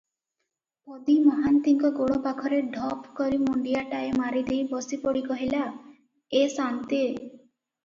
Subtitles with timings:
[0.85, 5.63] ପଦୀ ମହାନ୍ତିଙ୍କ ଗୋଡ଼ ପାଖରେ ଢପକରି ମୁଣ୍ଡିଆଟାଏ ମାରିଦେଇ ବସିପଡ଼ି କହିଲା,
[6.43, 7.03] "ଏ ସାନ୍ତେ!